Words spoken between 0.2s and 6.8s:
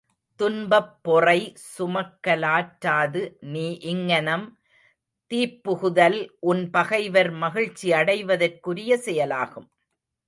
துன்பப் பொறை சுமக்கலாற்றாது நீ இங்ஙனம் தீப்புகுதல் உன்